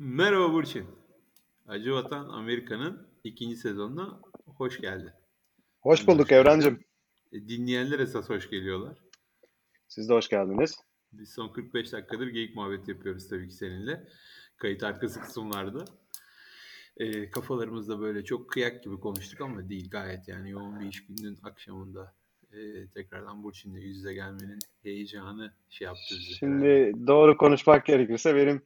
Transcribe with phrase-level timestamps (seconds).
[0.00, 0.86] Merhaba Burçin.
[1.66, 5.10] Acı Vatan Amerika'nın ikinci sezonuna hoş geldin.
[5.80, 6.32] Hoş bulduk hoş.
[6.32, 6.84] Evrencim.
[7.32, 8.98] E, Dinleyenler esas hoş geliyorlar.
[9.88, 10.76] Siz de hoş geldiniz.
[11.12, 14.08] Biz son 45 dakikadır geyik muhabbeti yapıyoruz tabii ki seninle.
[14.56, 15.84] Kayıt arkası kısımlarda.
[16.96, 21.38] E, kafalarımızda böyle çok kıyak gibi konuştuk ama değil gayet yani yoğun bir iş gününün
[21.42, 22.14] akşamında
[22.52, 26.34] e, tekrardan Burçin'le yüz yüze gelmenin heyecanı şey yaptı herhalde.
[26.34, 28.62] Şimdi doğru konuşmak gerekirse benim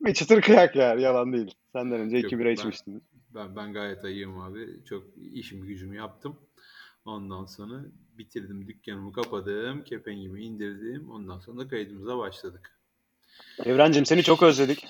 [0.00, 1.54] bir çıtır kıyak yani yalan değil.
[1.72, 3.00] Senden önce Yok iki bira ben içmiştim.
[3.34, 4.84] ben ben gayet ayığım abi.
[4.84, 6.36] Çok işimi gücümü yaptım.
[7.04, 7.84] Ondan sonra
[8.18, 9.84] bitirdim dükkanımı kapadım.
[9.84, 11.10] Kepenkimi indirdim.
[11.10, 12.78] Ondan sonra da kaydımıza başladık.
[13.64, 14.86] Evrencim seni çok özledik.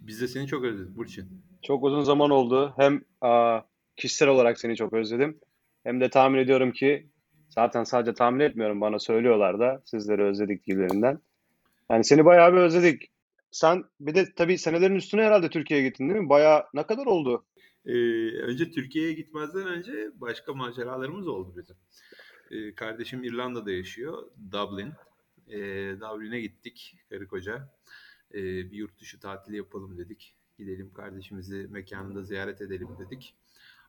[0.00, 1.42] Biz de seni çok özledik Burçin.
[1.62, 2.74] Çok uzun zaman oldu.
[2.76, 3.60] Hem aa,
[3.96, 5.38] kişisel olarak seni çok özledim.
[5.84, 7.06] Hem de tahmin ediyorum ki
[7.48, 11.18] zaten sadece tahmin etmiyorum bana söylüyorlar da sizleri özledik gibilerinden.
[11.90, 13.10] Yani seni bayağı bir özledik.
[13.52, 16.28] Sen bir de tabii senelerin üstüne herhalde Türkiye'ye gittin değil mi?
[16.28, 17.44] Bayağı ne kadar oldu?
[17.86, 17.92] Ee,
[18.38, 21.76] önce Türkiye'ye gitmezden önce başka maceralarımız oldu bizim.
[22.50, 24.30] Ee, kardeşim İrlanda'da yaşıyor.
[24.52, 24.92] Dublin.
[25.48, 25.60] Ee,
[26.00, 27.68] Dublin'e gittik karı koca.
[28.34, 30.34] Ee, bir yurt dışı tatili yapalım dedik.
[30.58, 33.34] Gidelim kardeşimizi mekanında ziyaret edelim dedik.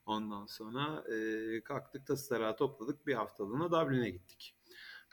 [0.06, 3.08] Ondan sonra e, kalktık tası tarağı topladık.
[3.08, 4.56] Bir haftalığına Dublin'e gittik.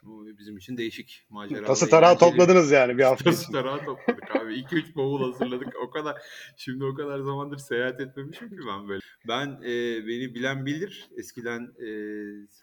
[0.03, 4.55] Bu bizim için değişik maceralı, Tası tarağı topladınız yani bir hafta Tası tarağı topladık abi.
[4.55, 5.77] 2-3 bavul hazırladık.
[5.83, 6.23] O kadar
[6.57, 9.01] şimdi o kadar zamandır seyahat etmemişim ki ben böyle.
[9.29, 11.09] Ben e, beni bilen bilir.
[11.17, 11.91] Eskiden e,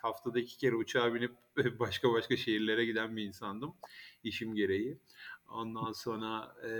[0.01, 1.31] haftada iki kere uçağa binip
[1.79, 3.73] başka başka şehirlere giden bir insandım.
[4.23, 4.97] işim gereği.
[5.49, 6.71] Ondan sonra e,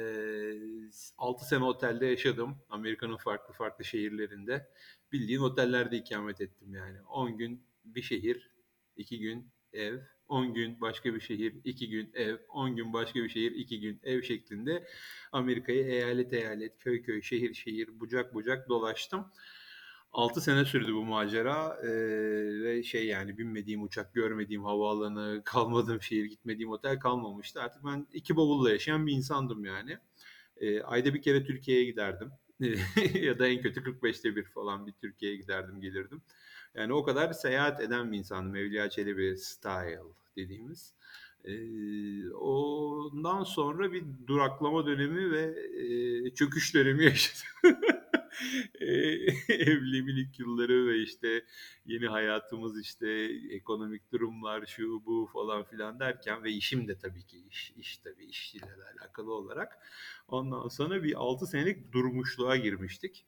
[1.18, 2.56] 6 sene otelde yaşadım.
[2.70, 4.68] Amerika'nın farklı farklı şehirlerinde.
[5.12, 7.02] Bildiğin otellerde ikamet ettim yani.
[7.02, 8.52] 10 gün bir şehir,
[8.98, 13.30] 2 gün ev, 10 gün başka bir şehir, 2 gün ev, 10 gün başka bir
[13.30, 14.88] şehir, 2 gün ev şeklinde
[15.32, 19.32] Amerika'yı eyalet eyalet, köy köy, şehir şehir, bucak bucak dolaştım.
[20.12, 21.88] 6 sene sürdü bu macera Ee,
[22.64, 27.62] ve şey yani binmediğim uçak, görmediğim havaalanı, kalmadığım şehir, gitmediğim otel kalmamıştı.
[27.62, 29.98] Artık ben iki bavulla yaşayan bir insandım yani.
[30.58, 32.32] Ee, ayda bir kere Türkiye'ye giderdim.
[33.14, 36.22] ya da en kötü 45'te bir falan bir Türkiye'ye giderdim gelirdim.
[36.76, 38.56] Yani o kadar seyahat eden bir insandım.
[38.56, 40.02] Evliya Çelebi style
[40.38, 40.94] dediğimiz.
[41.46, 45.56] Ee, ondan sonra bir duraklama dönemi ve
[46.28, 47.48] e, çöküş dönemi yaşadım.
[49.50, 51.46] Evliliğimin ilk yılları ve işte
[51.86, 53.10] yeni hayatımız işte
[53.50, 58.26] ekonomik durumlar şu bu falan filan derken ve işim de tabii ki iş, iş tabii
[58.26, 59.78] işle de alakalı olarak.
[60.28, 63.26] Ondan sonra bir 6 senelik durmuşluğa girmiştik.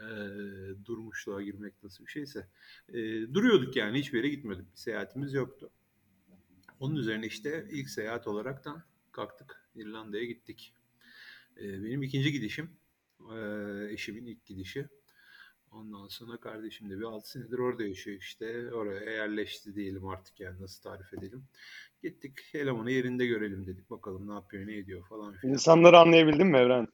[0.00, 2.46] Ee, durmuşluğa girmek nasıl bir şeyse.
[2.88, 2.94] Ee,
[3.34, 4.72] duruyorduk yani hiçbir yere gitmedik.
[4.72, 5.70] Bir seyahatimiz yoktu.
[6.80, 8.82] Onun üzerine işte ilk seyahat olaraktan
[9.12, 10.74] kalktık İrlanda'ya gittik.
[11.56, 12.70] Ee, benim ikinci gidişim.
[13.34, 14.88] Ee, eşimin ilk gidişi.
[15.72, 18.72] Ondan sonra kardeşim de bir 6 senedir orada yaşıyor işte.
[18.72, 21.44] Oraya yerleşti diyelim artık yani nasıl tarif edelim.
[22.02, 23.90] Gittik elemanı yerinde görelim dedik.
[23.90, 25.54] Bakalım ne yapıyor ne ediyor falan filan.
[25.54, 26.88] İnsanları anlayabildin mi Evren?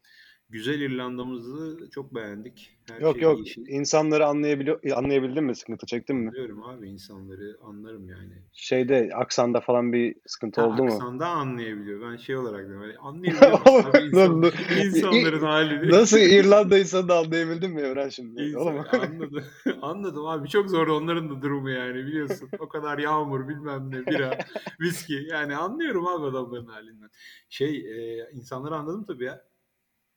[0.54, 2.76] Güzel İrlanda'mızı çok beğendik.
[2.90, 3.64] Her Yok şey yok iyi şey.
[3.68, 5.56] insanları anlayabiliyor anlayabildin mi?
[5.56, 6.28] Sıkıntı çektin mi?
[6.28, 8.32] Anlıyorum abi insanları anlarım yani.
[8.52, 10.92] Şeyde aksanda falan bir sıkıntı Ha, oldu mu?
[10.92, 12.10] aksanda anlayabiliyor.
[12.10, 12.82] Ben şey olarak diyorum.
[12.82, 14.52] Hani anlayabiliyor musun abi insan,
[14.86, 15.90] insanların halini?
[15.90, 18.42] Nasıl İrlanda insanı da anlayabildin mi Evren şimdi?
[18.42, 18.84] İnsan- Oğlum.
[18.92, 19.44] anladım.
[19.82, 20.48] anladım abi.
[20.48, 22.48] Çok zor onların da durumu yani biliyorsun.
[22.58, 24.38] O kadar yağmur bilmem ne bira,
[24.80, 25.26] viski.
[25.30, 27.10] Yani anlıyorum abi adamların halinden.
[27.48, 29.44] Şey e, insanları anladım tabii ya.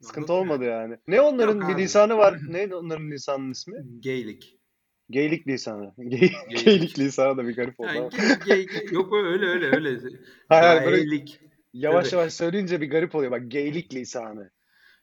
[0.02, 0.98] Sıkıntı Anladım olmadı yani.
[1.08, 1.82] Ne onların Yok bir abi.
[1.82, 2.40] lisanı var.
[2.50, 3.86] Neydi onların lisanının ismi?
[4.00, 4.58] Geylik.
[5.10, 5.94] Geylik lisanı.
[5.98, 6.32] Gey-
[6.66, 7.90] Geylik lisanı da bir garip oldu.
[7.96, 8.10] Yani
[8.46, 10.00] gey, gey, yok öyle öyle öyle.
[10.50, 11.40] Hayır, hayır, Gaylik.
[11.74, 12.20] yavaş Tabii.
[12.20, 13.32] yavaş söyleyince bir garip oluyor.
[13.32, 14.52] Bak geylik lisanı.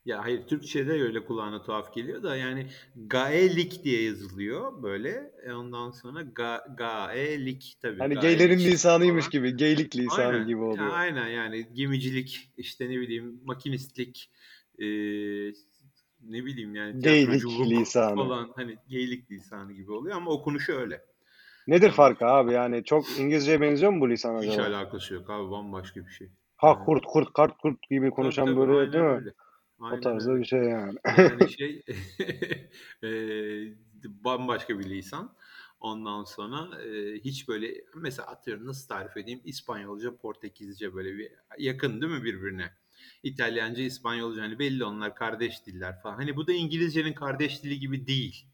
[0.04, 2.66] Ya hayır Türkçe'de öyle kulağına tuhaf geliyor da yani
[2.96, 5.32] Gaelik diye yazılıyor böyle.
[5.46, 7.98] E ondan sonra ga, Gaelik tabii.
[7.98, 9.32] Hani Gaelik geylerin lisanıymış falan.
[9.32, 9.56] gibi.
[9.56, 10.46] Geylik lisanı Aynen.
[10.46, 10.90] gibi Ya oluyor.
[10.92, 14.30] aynen yani gemicilik işte ne bileyim makinistlik
[14.78, 14.86] e,
[16.20, 18.16] ne bileyim yani Geylik lisanı.
[18.16, 21.04] falan hani geylik lisanı gibi oluyor ama okunuşu öyle.
[21.66, 22.52] Nedir farkı abi?
[22.52, 24.62] Yani çok İngilizceye benziyor mu bu lisan Hiç acaba?
[24.62, 26.30] alakası yok abi bambaşka bir şey.
[26.56, 29.20] Ha Yani, kurt kurt kart kurt gibi tabii konuşan tabii böyle aynen değil mi?
[29.20, 29.34] öyle.
[29.90, 30.40] O Aynen tarzda öyle.
[30.40, 30.98] bir şey yani.
[31.16, 31.82] Yani şey
[33.02, 33.74] eee,
[34.04, 35.36] bambaşka bir lisan.
[35.80, 42.00] Ondan sonra eee, hiç böyle mesela atıyorum nasıl tarif edeyim İspanyolca, Portekizce böyle bir yakın
[42.02, 42.72] değil mi birbirine?
[43.22, 46.14] İtalyanca, İspanyolca hani belli onlar kardeş diller falan.
[46.14, 48.46] Hani bu da İngilizcenin kardeş dili gibi değil.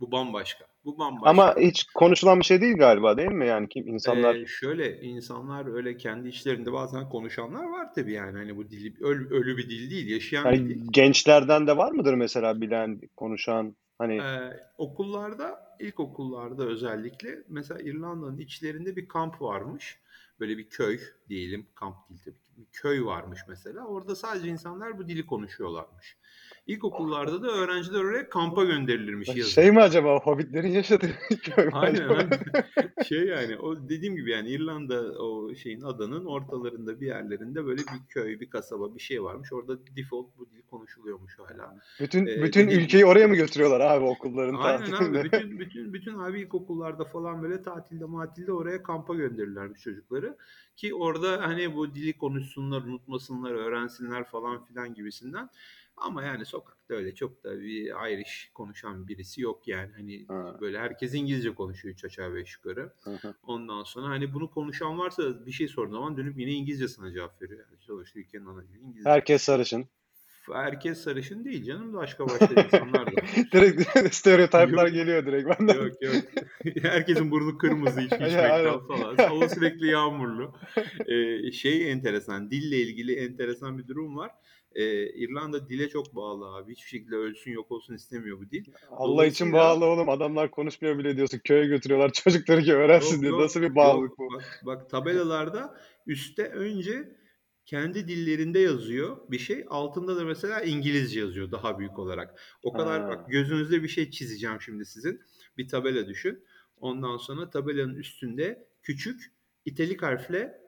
[0.00, 0.66] Bu bambaşka.
[0.84, 1.30] Bu bambaşka.
[1.30, 3.46] Ama hiç konuşulan bir şey değil galiba değil mi?
[3.46, 8.56] Yani kim insanlar Ee, şöyle insanlar öyle kendi içlerinde bazen konuşanlar var tabii yani hani
[8.56, 10.86] bu dili ölü, ölü bir dil değil yaşayan bir hani dil.
[10.90, 18.96] gençlerden de var mıdır mesela bilen, konuşan hani Ee, okullarda, ilkokullarda özellikle mesela İrlanda'nın içlerinde
[18.96, 19.98] bir kamp varmış.
[20.40, 22.34] Böyle bir köy diyelim, kamp değil tabii.
[22.34, 23.86] Bir köy varmış mesela.
[23.86, 26.18] Orada sadece insanlar bu dili konuşuyorlarmış.
[26.66, 29.42] İlkokullarda da öğrenciler oraya kampa gönderilirmiş yazın.
[29.50, 31.10] şey mi acaba Hobbitlerin yaşadığı
[31.42, 32.36] köy Aynen acaba?
[33.08, 38.08] Şey yani o dediğim gibi yani İrlanda o şeyin adanın ortalarında bir yerlerinde böyle bir
[38.08, 39.52] köy, bir kasaba bir şey varmış.
[39.52, 41.76] Orada default bu dil konuşuluyormuş hala.
[42.00, 45.18] Bütün Ee, bütün dediğim- ülkeyi oraya mı götürüyorlar abi okulların Aynen tatilinde?
[45.20, 50.36] abi bütün bütün bütün abi ilkokullarda falan böyle tatilde matilde oraya kampa gönderirlermiş çocukları
[50.76, 55.48] ki orada hani bu dili konuşsunlar, unutmasınlar, öğrensinler falan filan gibisinden.
[55.96, 59.92] Ama yani sokakta öyle çok da bir Irish konuşan birisi yok yani.
[59.96, 60.56] Hani Ha.
[60.60, 62.92] böyle herkes İngilizce konuşuyor üç aşağı beş yukarı.
[63.04, 63.34] Hı hı.
[63.42, 67.42] Ondan sonra hani bunu konuşan varsa bir şey sorduğun zaman dönüp yine İngilizce sana cevap
[67.42, 67.64] veriyor.
[67.70, 69.10] Yani sonuçta ülkenin ana dili İngilizce.
[69.10, 69.86] Herkes sarışın.
[70.52, 71.94] Herkes sarışın değil canım.
[71.94, 73.20] Başka başka insanlar da.
[73.52, 75.74] Direkt stereotipler geliyor direkt benden.
[75.74, 76.14] Yok yok.
[76.82, 79.16] Herkesin burnu kırmızı hiç içmekten falan.
[79.16, 80.54] Hava sürekli yağmurlu.
[81.06, 82.50] Ee, şey enteresan.
[82.50, 84.30] Dille ilgili enteresan bir durum var.
[84.74, 86.72] Ee, İrlanda dile çok bağlı abi.
[86.72, 88.64] Hiçbir şekilde ölsün yok olsun istemiyor bu dil.
[88.90, 90.08] Allah için bağlı oğlum.
[90.08, 91.40] Adamlar konuşmuyor bile diyorsun.
[91.44, 93.30] Köye götürüyorlar çocukları ki öğrensin Yok, diye.
[93.30, 94.18] yok, Nasıl bir bağlılık yok.
[94.18, 94.34] bu?
[94.34, 97.16] Bak, bak tabelalarda üstte önce
[97.66, 99.64] kendi dillerinde yazıyor bir şey.
[99.68, 102.40] Altında da mesela İngilizce yazıyor daha büyük olarak.
[102.62, 103.08] O kadar Ha.
[103.08, 105.20] bak gözünüzde bir şey çizeceğim şimdi sizin.
[105.58, 106.44] Bir tabela düşün.
[106.76, 109.32] Ondan sonra tabelanın üstünde küçük
[109.64, 110.60] italik harfle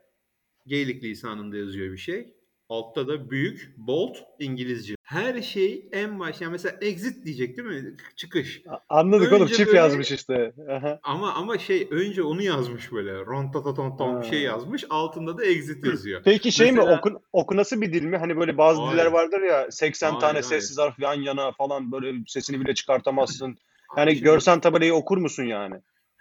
[0.67, 2.36] Gaelic lisanında yazıyor bir şey.
[2.69, 4.95] Altta da büyük bold İngilizce.
[5.03, 7.97] Her şey en baş yani mesela exit diyecek değil mi?
[8.17, 8.63] Çıkış.
[8.89, 9.43] Anladık oğlum.
[9.43, 10.53] Önce Çift böyle- yazmış işte.
[10.71, 11.01] Aha.
[11.03, 13.27] Ama ama şey önce onu yazmış böyle.
[13.27, 14.85] Rontatatonton bir şey yazmış.
[14.91, 16.23] Altında da exit yazıyor.
[16.25, 18.17] Peki şey mi Mesela- okun, okunası bir dil mi?
[18.17, 18.93] Hani böyle bazı Hayır.
[18.93, 23.59] diller vardır ya 80 Hayır, tane sessiz harf yan yana falan böyle sesini bile çıkartamazsın.
[23.97, 25.75] Yani görsen tabelayı okur musun yani?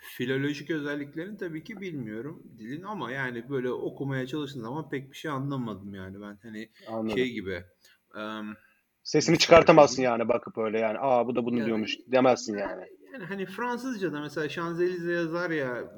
[0.07, 5.31] Filolojik özelliklerini tabii ki bilmiyorum dilin ama yani böyle okumaya çalıştığın zaman pek bir şey
[5.31, 7.17] anlamadım yani ben hani Anladım.
[7.17, 7.63] şey gibi.
[8.17, 8.55] em,
[9.03, 10.97] Sesini çıkartamazsın yani bakıp öyle yani.
[10.99, 12.85] Aa bu da bunu Yani- diyormuş demezsin yani.
[13.13, 15.93] Yani hani Fransızca'da mesela Şanzelize yazar ya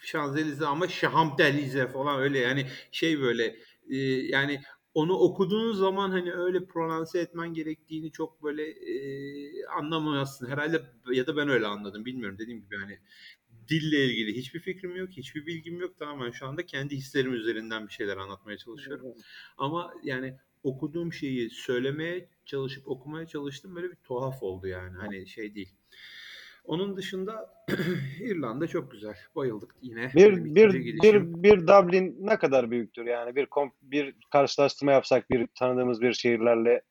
[0.00, 3.56] Şanzelize ama Şahamdelize falan öyle yani şey böyle
[3.90, 4.60] e, yani
[4.94, 8.96] onu okuduğun zaman hani öyle prononse etmen gerektiğini çok böyle e,
[9.66, 10.46] anlamazsın.
[10.46, 10.82] Herhalde
[11.12, 12.98] ya da ben öyle anladım bilmiyorum dediğim gibi hani
[13.68, 15.98] dille ilgili hiçbir fikrim yok, hiçbir bilgim yok.
[15.98, 19.06] Tamamen şu anda kendi hislerim üzerinden bir şeyler anlatmaya çalışıyorum.
[19.58, 25.54] Ama yani okuduğum şeyi söylemeye çalışıp okumaya çalıştım böyle bir tuhaf oldu yani hani şey
[25.54, 25.74] değil.
[26.64, 27.64] Onun dışında
[28.20, 29.16] İrlanda çok güzel.
[29.36, 30.10] Bayıldık yine.
[30.14, 30.72] Bir bir
[31.02, 36.12] bir bir Dublin ne kadar büyüktür yani bir kom- bir karşılaştırma yapsak bir tanıdığımız bir
[36.12, 36.82] şehirlerle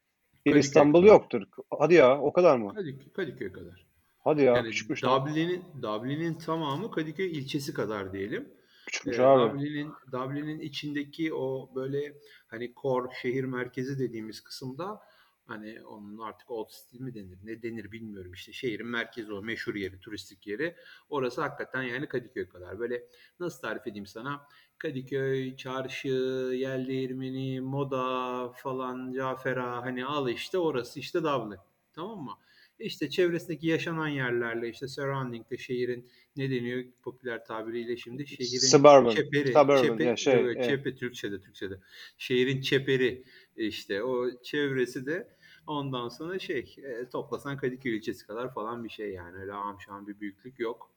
[0.45, 1.13] bir Kadıköy İstanbul kadar.
[1.13, 1.41] yoktur.
[1.79, 2.73] Hadi ya o kadar mı?
[2.73, 3.85] Kadıköy, Kadıköy kadar.
[4.25, 5.03] Hadi ya Yani küçükmüş.
[5.03, 8.49] Dublin'in Dublin'in tamamı Kadıköy ilçesi kadar diyelim.
[8.85, 9.53] Küçükmüş Ee, abi.
[9.53, 12.13] Dublin'in Dublin'in içindeki o böyle
[12.47, 15.01] hani core şehir merkezi dediğimiz kısımda
[15.47, 19.75] hani onun artık old city mi denir ne denir bilmiyorum işte şehrin merkezi o meşhur
[19.75, 20.75] yeri turistik yeri
[21.09, 23.03] orası hakikaten yani Kadıköy kadar böyle
[23.39, 26.07] nasıl tarif edeyim sana Kadıköy, çarşı,
[26.55, 31.59] yel değirmeni, moda falan Cafera hani al işte orası işte Dublin
[31.93, 32.37] tamam mı?
[32.79, 39.47] İşte çevresindeki yaşanan yerlerle işte surrounding'de şehrin ne deniyor popüler tabiriyle şimdi şehrin Suburban, çeperi,
[39.47, 40.69] suburban çepe, ya şey, evet, evet.
[40.69, 41.79] çepe Türkçe'de Türkçe'de.
[42.17, 43.23] Şehrin çeperi
[43.55, 45.27] işte o çevresi de
[45.67, 50.19] ondan sonra şey e, toplasan Kadıköy ilçesi kadar falan bir şey yani öyle amşan bir
[50.19, 50.91] büyüklük yok.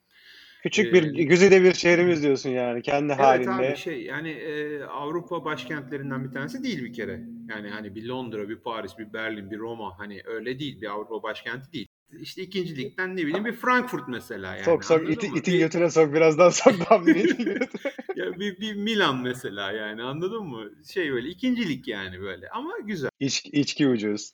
[0.63, 3.51] Küçük bir Ee, güzide bir şehrimiz diyorsun yani kendi Evet halinde.
[3.51, 7.38] abi şey yani e, Avrupa başkentlerinden bir tanesi değil bir kere.
[7.49, 11.23] Yani hani bir Londra, bir Paris, bir Berlin, bir Roma hani öyle değil bir Avrupa
[11.23, 11.89] başkenti değil.
[12.21, 14.65] İşte ikinci ligden ne bileyim bir Frankfurt mesela yani.
[14.65, 15.39] sok sok iti, mı?
[15.39, 17.93] itin götüne sok birazdan sok Dublin'i itin götüne.
[18.17, 20.71] Ya bir, bir Milan mesela yani anladın mı?
[20.93, 23.11] Şey böyle ikincilik yani böyle ama güzel.
[23.21, 24.33] İç, içki ucuz.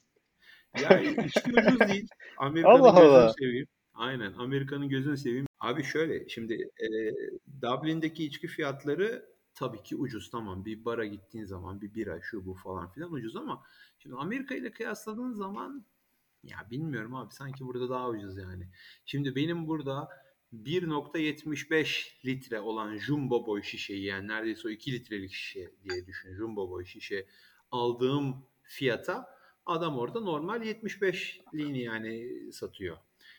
[0.82, 2.08] Ya içki ucuz değil.
[2.38, 3.32] Amerika'nın Allah gözünü Allah.
[3.38, 3.66] seveyim.
[3.94, 5.46] Aynen Amerika'nın gözünü seveyim.
[5.60, 6.88] Abi şöyle şimdi e,
[7.62, 10.64] Dublin'deki içki fiyatları tabii ki ucuz tamam.
[10.64, 13.62] Bir bara gittiğin zaman bir bira şu bu falan filan ucuz ama
[13.98, 15.86] şimdi Amerika ile kıyasladığın zaman
[16.44, 18.68] ya bilmiyorum abi sanki burada daha ucuz yani.
[19.04, 20.08] Şimdi benim burada
[20.52, 26.70] 1.75 litre olan jumbo boy şişeyi yani neredeyse o 2 litrelik şişe diye düşün jumbo
[26.70, 27.26] boy şişe
[27.70, 29.34] aldığım fiyata
[29.66, 32.96] adam orada normal 75'liğini yani satıyor.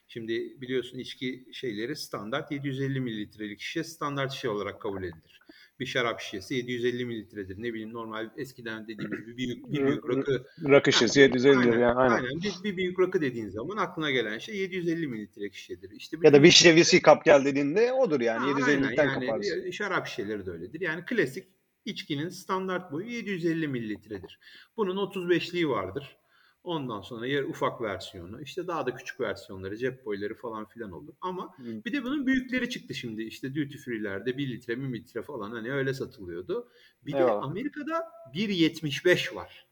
[0.07, 5.44] Şimdi biliyorsun içki şeyleri standart 750 mililitrelik şişe standart şişe olarak kabul edilir.
[5.79, 7.57] Bir şarap şişesi 750 mililitredir.
[7.57, 10.45] Ne bileyim normal eskiden dediğimiz bir büyük, bir büyük rakı.
[10.69, 12.15] Rakı şişesi 750 aynen, yani aynen.
[12.15, 12.41] aynen.
[12.41, 15.91] Bir, bir büyük rakı dediğin zaman aklına gelen şey 750 mililitrelik şişedir.
[15.91, 19.59] İşte Ya da bir şişe viski kap gel dediğinde odur yani Ha, 750'den aynen, kaparsın.
[19.59, 20.81] yani şarap şişeleri de öyledir.
[20.81, 21.47] Yani klasik
[21.85, 24.39] içkinin standart boyu 750 mililitredir.
[24.77, 26.17] Bunun 35'liği vardır.
[26.65, 31.13] Ondan sonra yer ufak versiyonu, işte daha da küçük versiyonları, cep boyları falan filan olur.
[31.21, 31.85] Ama Hı.
[31.85, 33.23] bir de bunun büyükleri çıktı şimdi.
[33.23, 36.69] İşte duty free'lerde 1 litre, 1 litre falan hani öyle satılıyordu.
[37.05, 37.43] Bir de Eyvallah.
[37.43, 39.67] Amerika'da 1.75 var.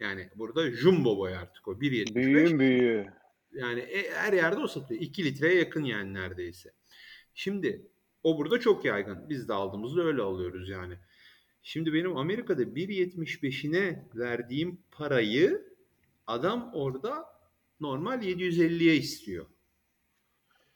[0.00, 2.14] Yani burada jumbo boy artık o 1.75.
[2.14, 3.06] Büyüğün büyüğü.
[3.52, 5.02] Yani e- her yerde o satılıyor.
[5.02, 6.72] 2 litreye yakın yani neredeyse.
[7.34, 7.86] Şimdi
[8.22, 9.28] o burada çok yaygın.
[9.28, 10.94] Biz de aldığımızda öyle alıyoruz yani.
[11.62, 15.75] Şimdi benim Amerika'da 1.75'ine verdiğim parayı
[16.26, 17.24] adam orada
[17.80, 19.46] normal 750'ye istiyor.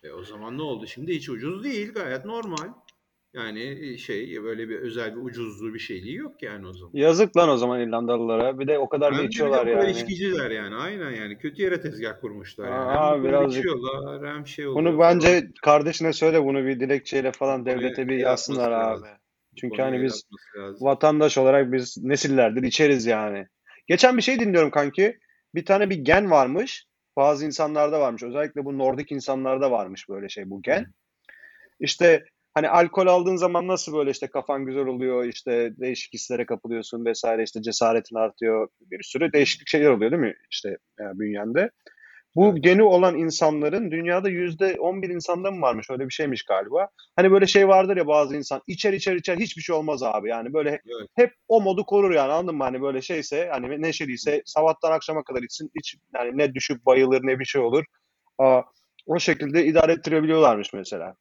[0.03, 0.87] E o zaman ne oldu?
[0.87, 1.93] Şimdi hiç ucuz değil.
[1.93, 2.69] Gayet normal.
[3.35, 6.91] Yani şey böyle bir özel bir ucuzluğu bir şeyliği yok yani o zaman.
[6.95, 8.59] Yazık lan o zaman İrlandalılara.
[8.59, 9.91] Bir de o kadar da Hem de de içiyorlar kadar yani.
[9.91, 10.75] içkiciler yani.
[10.75, 11.39] Aynen yani.
[11.39, 12.75] Kötü yere tezgah kurmuşlar yani.
[12.79, 13.59] Aa, hem bu kadar birazcık.
[13.65, 15.15] içiyorlar hem şey oluyor Bunu falan.
[15.17, 18.81] bence kardeşine söyle bunu bir dilekçeyle falan devlete bir yazsınlar abi.
[18.91, 19.09] lazım.
[19.57, 20.23] Çünkü Konuya hani biz
[20.57, 20.87] lazım.
[20.87, 23.47] vatandaş olarak biz nesillerdir içeriz yani.
[23.87, 25.19] Geçen bir şey dinliyorum kanki.
[25.55, 26.87] Bir tane bir gen varmış.
[27.17, 28.23] Bazı insanlarda varmış.
[28.23, 30.87] Özellikle bu Nordik insanlarda varmış böyle şey bu gen.
[31.81, 37.05] İşte hani alkol aldığın zaman nasıl böyle işte kafan güzel oluyor, işte değişik hislere kapılıyorsun
[37.05, 38.69] vesaire işte cesaretin artıyor.
[38.81, 40.69] Bir sürü değişik şeyler oluyor değil mi işte
[41.01, 41.71] e, bünyende.
[42.37, 42.65] Bu Evet.
[42.65, 46.89] geni olan insanların dünyada yüzde 11 insanda mı varmış öyle bir şeymiş galiba.
[47.17, 50.53] Hani böyle şey vardır ya bazı insan içer içer içer hiçbir şey olmaz abi yani
[50.53, 51.09] böyle Evet.
[51.17, 52.65] hep o modu korur yani anladın mı?
[52.65, 57.39] Hani böyle şeyse hani neşeliyse sabahtan akşama kadar içsin hiç yani ne düşüp bayılır ne
[57.39, 57.85] bir şey olur.
[58.39, 58.63] Aa,
[59.07, 61.15] o şekilde idare ettirebiliyorlarmış mesela.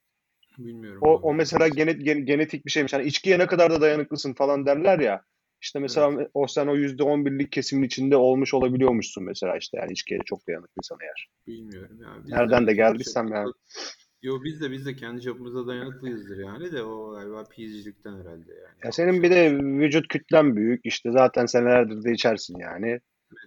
[0.57, 0.99] Bilmiyorum.
[1.03, 1.19] O, abi.
[1.21, 2.93] o mesela genet, gen- genetik bir şeymiş.
[2.93, 5.21] Hani içkiye ne kadar da dayanıklısın falan derler ya.
[5.61, 9.91] İşte mesela o sen o yüzde on birlik kesimin içinde olmuş olabiliyormuşsun mesela işte yani
[9.91, 11.29] içkiye çok dayanıklıysan eğer.
[11.47, 12.07] Bilmiyorum ya.
[12.23, 13.53] Biz Nereden de kendi geldiysem çapımızda- yani.
[14.21, 18.75] Yo biz de biz de kendi çapımıza dayanıklıyızdır yani de o galiba pizcilikten herhalde yani.
[18.83, 22.99] Ya senin bir de vücut kütlen büyük işte zaten senelerdir de içersin yani.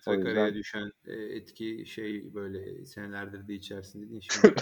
[0.07, 0.55] O metrekareye yüzden.
[0.55, 4.55] düşen e, etki şey böyle senelerdir de içersin dedin şimdi.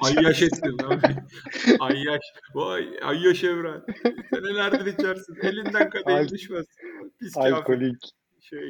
[0.00, 1.16] Ayyaş ettin abi.
[1.80, 2.22] Ayyaş.
[2.54, 3.82] Vay Ayyaş Evren.
[4.30, 5.36] Senelerdir içersin.
[5.42, 6.66] Elinden kadeh düşmez.
[7.20, 7.36] Pis.
[7.36, 8.12] Alkolik.
[8.40, 8.68] Şey,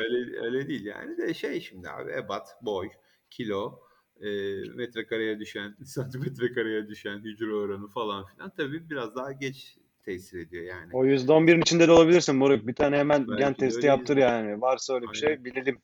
[0.00, 2.88] öyle, öyle değil yani de şey şimdi abi ebat, boy,
[3.30, 3.80] kilo,
[4.20, 4.28] e,
[4.74, 10.64] metrekareye düşen, santimetre kareye düşen hücre oranı falan filan tabii biraz daha geç tesir ediyor
[10.64, 10.90] yani.
[10.92, 12.66] O yüzde on birin içinde de olabilirsin moruk.
[12.66, 14.60] Bir tane hemen Belki gen testi yaptır yani.
[14.60, 15.44] Varsa öyle bir şey Aynen.
[15.44, 15.78] bilelim.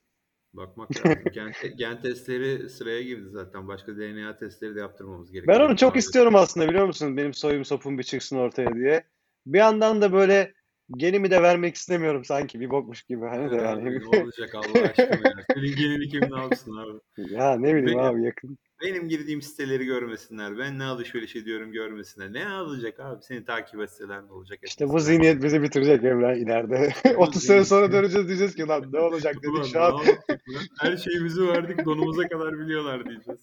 [0.55, 1.23] Bakmak lazım.
[1.33, 3.69] Gen, gen testleri sıraya girdi zaten.
[3.69, 5.59] Başka DNA testleri de yaptırmamız gerekiyor.
[5.59, 7.17] Ben onu çok istiyorum aslında biliyor musun?
[7.17, 9.05] Benim soyum sopum bir çıksın ortaya diye.
[9.47, 10.55] Bir yandan da böyle
[10.97, 13.27] genimi de vermek istemiyorum sanki bir bokmuş gibi.
[13.27, 14.01] Hani de yani.
[14.01, 15.35] ne olacak Allah aşkına ya.
[15.55, 16.99] Senin genini kim ne yapsın abi?
[17.35, 18.59] Ya ne bileyim Benim- abi yakın.
[18.85, 20.59] Benim girdiğim siteleri görmesinler.
[20.59, 22.33] Ben ne alışveriş ediyorum görmesinler.
[22.33, 23.23] Ne alacak abi?
[23.23, 24.59] Seni takip etseler ne olacak?
[24.63, 26.93] İşte bu zihniyet bizi bitirecek Emre ileride.
[27.05, 30.01] Bu 30 sene sonra döneceğiz diyeceğiz ki lan ne olacak dedik şu an.
[30.81, 33.41] Her şeyimizi verdik donumuza kadar biliyorlar diyeceğiz.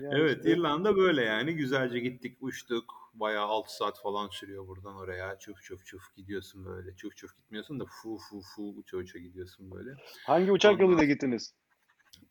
[0.00, 0.50] Ya Evet işte.
[0.50, 2.94] İrlanda böyle yani güzelce gittik uçtuk.
[3.14, 5.38] Bayağı 6 saat falan sürüyor buradan oraya.
[5.38, 6.96] Çuf çuf çuf gidiyorsun böyle.
[6.96, 9.90] Çuf çuf gitmiyorsun da fu fu fu uça uça gidiyorsun böyle.
[10.26, 11.54] Hangi uçak Ondan yoluyla gittiniz?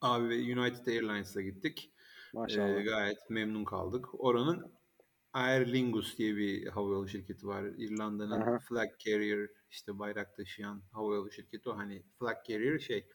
[0.01, 1.91] Abi United Airlines'la gittik.
[2.33, 2.85] Maşallah.
[2.85, 4.05] gayet memnun kaldık.
[4.23, 4.71] Oranın
[5.33, 7.63] Aer Lingus diye bir havayolu şirketi var.
[7.77, 8.59] İrlanda'nın Aha.
[8.59, 13.07] flag carrier işte bayrak taşıyan havayolu şirketi o hani flag carrier şey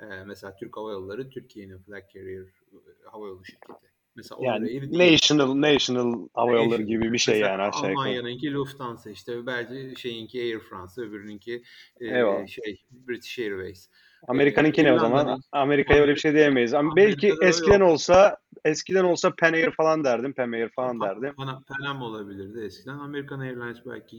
[0.00, 3.90] e, mesela Türk Hava Yolları Türkiye'nin flag carrier e, havayolu şirketi.
[4.16, 7.92] Mesela Yani national national hava yolları gibi bir şey Mesela yani aşağı yukarı.
[7.92, 11.62] Almanya'nınki Lufthansa işte belki şeyinki Air France öbürününki
[12.00, 12.46] e, Eyvallah.
[12.46, 13.88] şey British Airways.
[14.28, 15.42] Amerika'nınki ne o zaman?
[15.52, 16.74] Amerika'ya öyle bir şey diyemeyiz.
[16.74, 17.90] Ama belki Amerika'da eskiden yok.
[17.90, 20.32] olsa eskiden olsa Pan Air falan derdim.
[20.32, 21.34] Pan Air falan derdim.
[21.34, 22.98] Pan, Pan Am olabilirdi eskiden.
[22.98, 24.16] American Airlines belki.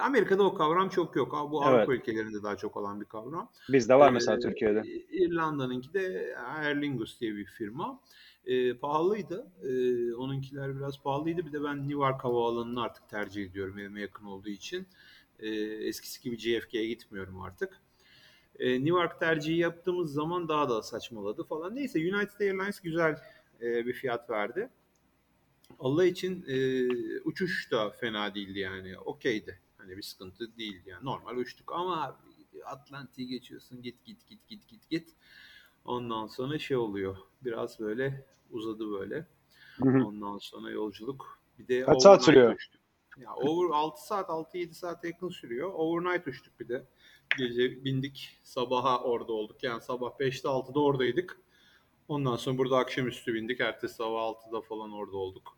[0.00, 1.48] Amerika'da o kavram çok yok.
[1.50, 1.74] Bu Evet.
[1.74, 3.50] Avrupa ülkelerinde daha çok olan bir kavram.
[3.68, 4.82] Bizde var Ee, mesela Türkiye'de.
[5.10, 8.00] İrlanda'nınki de Aer Lingus diye bir firma.
[8.46, 9.46] Ee, pahalıydı.
[9.62, 11.46] Ee, onunkiler biraz pahalıydı.
[11.46, 14.86] Bir de ben Newark Havaalanı'nı artık tercih ediyorum evime yakın olduğu için.
[15.38, 15.48] Ee,
[15.88, 17.80] eskisi gibi JFK'ye gitmiyorum artık.
[18.58, 21.74] Ee, Newark tercihi yaptığımız zaman daha da saçmaladı falan.
[21.74, 23.18] Neyse United Airlines güzel
[23.60, 24.70] e, bir fiyat verdi.
[25.78, 26.86] Allah için e,
[27.24, 28.98] uçuş da fena değildi yani.
[28.98, 29.60] Okeydi.
[29.78, 31.04] Hani bir sıkıntı değildi yani.
[31.04, 32.18] Normal uçtuk ama
[32.64, 35.08] Atlantik'i geçiyorsun git git git git git git.
[35.84, 37.16] Ondan sonra şey oluyor.
[37.44, 39.26] Biraz böyle uzadı böyle.
[39.82, 40.06] Hı hı.
[40.06, 41.40] Ondan sonra yolculuk.
[41.58, 42.54] Bir de Kaç saat sürüyor?
[42.54, 42.80] uçtuk.
[43.18, 45.72] Ya over 6 saat 6-7 saate yakın sürüyor.
[45.74, 46.84] Overnight uçtuk bir de.
[47.38, 49.62] Gece bindik sabaha orada olduk.
[49.62, 51.38] Yani sabah 5'te 6'da oradaydık.
[52.08, 53.60] Ondan sonra burada akşamüstü bindik.
[53.60, 55.56] Ertesi sabah 6'da falan orada olduk.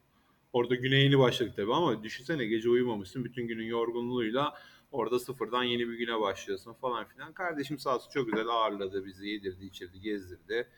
[0.53, 3.25] Orada güne yeni başladık tabii ama düşünsene gece uyumamışsın.
[3.25, 4.55] Bütün günün yorgunluğuyla
[4.93, 7.33] orada sıfırdan yeni bir güne başlıyorsun falan filan.
[7.33, 9.29] Kardeşim sağ olsun çok güzel ağırladı bizi.
[9.29, 10.69] Yedirdi, içirdi, gezdirdi.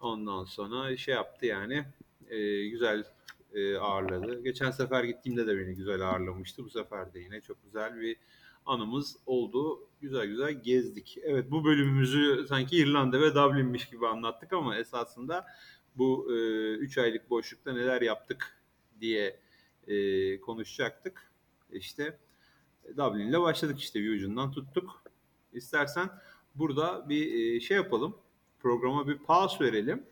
[0.00, 1.84] Ondan sonra şey yaptı yani.
[2.28, 3.04] e, güzel
[3.54, 4.44] e, ağırladı.
[4.44, 6.64] Geçen sefer gittiğimde de beni güzel ağırlamıştı.
[6.64, 8.16] Bu sefer de yine çok güzel bir
[8.66, 9.88] anımız oldu.
[10.00, 11.18] Güzel güzel gezdik.
[11.22, 15.46] Evet bu bölümümüzü sanki İrlanda ve Dublin'miş gibi anlattık ama esasında
[15.96, 18.60] bu 3 aylık boşlukta neler yaptık
[19.00, 19.40] diye
[19.86, 21.30] e, konuşacaktık.
[21.72, 22.18] İşte
[22.96, 25.02] Dublin'le başladık işte bir ucundan tuttuk.
[25.52, 26.10] İstersen
[26.54, 28.16] burada bir e, şey yapalım.
[28.58, 30.02] Programa bir pause verelim.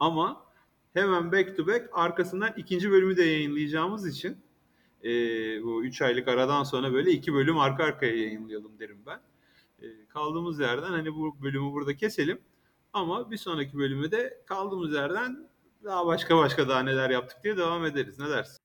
[0.00, 0.46] Ama
[0.94, 4.43] hemen back to back arkasından ikinci bölümü de yayınlayacağımız için
[5.04, 5.08] e,
[5.62, 9.20] bu 3 aylık aradan sonra böyle iki bölüm arka arkaya yayınlayalım derim ben.
[9.82, 12.40] E, kaldığımız yerden hani bu bölümü burada keselim.
[12.92, 15.48] Ama bir sonraki bölümü de kaldığımız yerden
[15.84, 18.18] daha başka başka daha neler yaptık diye devam ederiz.
[18.18, 18.63] Ne dersin?